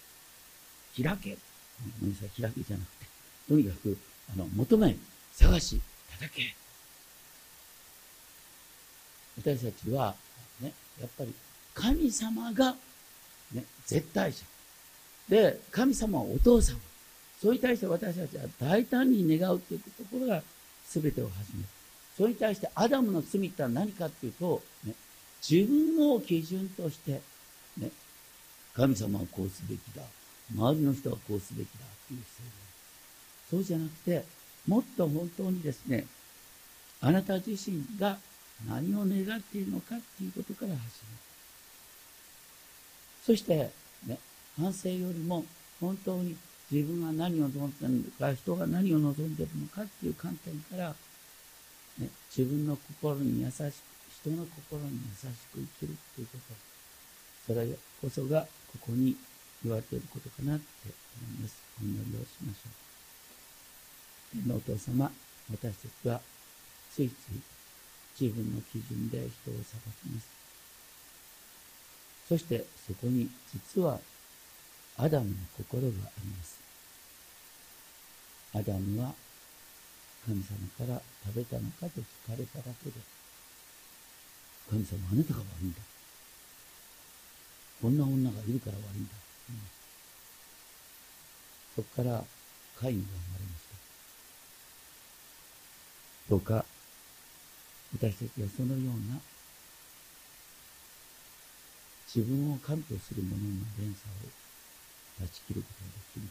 [1.02, 1.38] 開け。
[2.00, 3.06] ごめんなさい、開けじゃなくて。
[3.48, 3.98] とにかく、
[4.32, 4.96] あの、求め、
[5.32, 5.80] 探し、
[6.12, 6.54] 叩け。
[9.38, 10.14] 私たちは、
[10.60, 11.34] ね、やっぱり
[11.74, 12.76] 神様が、
[13.52, 14.44] ね、絶対者。
[15.28, 16.78] で、神様はお父様。
[17.40, 20.42] それに対して私たちは大胆に願うというところが
[20.88, 21.68] 全てを始める。
[22.22, 24.94] それに対してアダムの罪って何かっていうと、ね、
[25.42, 27.20] 自分を基準として、
[27.76, 27.90] ね、
[28.76, 30.02] 神様はこうすべきだ。
[30.54, 32.20] 周りの人はこうすべきだっていう
[33.50, 34.24] そうじゃなくて、
[34.68, 36.06] もっと本当にですね、
[37.00, 38.18] あなた自身が
[38.68, 40.86] 何を願っているのかっていうことから始める。
[43.26, 43.72] そして、
[44.06, 44.20] ね、
[44.56, 45.44] 反省よりも
[45.80, 46.36] 本当に
[46.70, 50.94] 自分が何を望んでいるのか、人が何を望んでいるのかっていう観点から、
[52.36, 53.62] 自分の心に優しく、
[54.22, 56.54] 人の心に優しく生きるっていうこと、
[57.46, 57.66] それ
[58.00, 59.16] こそがここに
[59.62, 60.64] 言われていることかなって
[61.20, 61.62] 思います。
[61.80, 62.70] お祈りをしましょ
[64.34, 64.38] う。
[64.38, 65.10] 天のお父様、
[65.50, 66.20] 私たちは
[66.90, 67.42] ついつい
[68.18, 70.28] 自分の基準で人を裁きます。
[72.28, 73.98] そしてそこに実は
[74.96, 75.90] アダムの心があ
[76.22, 76.60] ります。
[78.54, 79.14] アダムは
[80.24, 82.96] 神様から食べたのかと聞かれただけで、
[84.70, 85.78] 神様あなたが悪いんだ。
[87.82, 89.14] こんな女がいるから悪いんだ。
[89.50, 89.58] うん、
[91.74, 92.24] そこから
[92.78, 93.74] カインが生まれました。
[96.30, 96.64] どうか、
[97.92, 99.20] 私たちはそのような
[102.14, 103.42] 自分を神とする者の
[103.80, 104.30] 連鎖を
[105.18, 106.28] 断ち切ることができる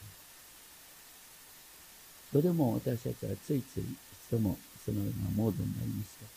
[2.31, 3.85] それでも私たちはついついい
[4.29, 6.27] つもそのようなモードになりますが、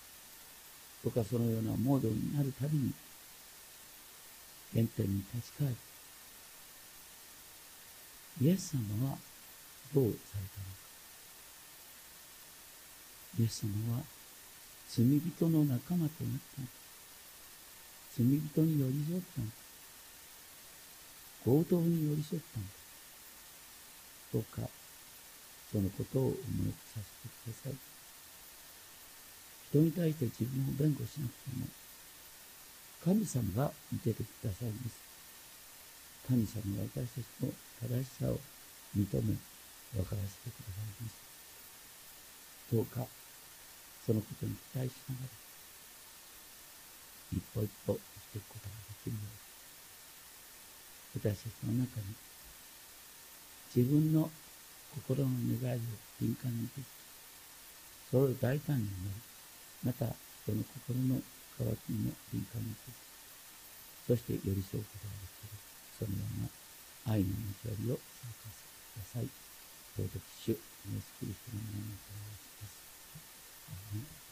[1.04, 2.92] 僕はそのようなモードになるたびに、
[4.72, 5.76] 原点に立ち返る。
[8.42, 9.18] イエス様は
[9.94, 10.74] どうされたのか。
[13.38, 14.02] イエス様は
[14.88, 16.72] 罪人の仲間となったのか。
[18.16, 19.52] 罪人に寄り添ったのか。
[21.44, 22.72] 強盗に寄り添ったのか。
[24.32, 24.68] どうか、
[25.74, 26.38] そのことを思い
[26.94, 27.74] させてください。
[29.74, 31.66] 人に対して自分を弁護しなくても、
[33.02, 35.02] 神様が見ててくださいます。
[36.30, 37.50] 神様が私たちの
[37.82, 38.38] 正しさを
[38.94, 39.34] 認め、
[39.98, 41.18] 分からせてくださいます。
[42.70, 43.02] どうか、
[44.06, 45.34] そのことに期待しながら、
[47.34, 49.26] 一歩一歩生きていくことができるよう
[51.18, 51.34] に。
[51.34, 52.14] 私たちの中に
[53.74, 54.30] 自分の
[54.94, 55.30] 心の
[55.60, 55.80] 願いを
[56.20, 56.86] 敏感にでき、
[58.10, 60.06] それを大胆になり、また
[60.46, 61.20] その心の
[61.58, 62.94] 渇きにも敏感にでき、
[64.06, 65.58] そして寄り添うことができる、
[65.98, 67.34] そのような愛の
[67.64, 69.28] 交わりを参加してください。
[69.98, 74.23] 朗読主、イエス・キリストの名にお願いします。